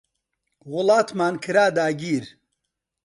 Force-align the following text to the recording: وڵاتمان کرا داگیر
وڵاتمان 0.71 1.33
کرا 1.43 1.65
داگیر 1.75 2.23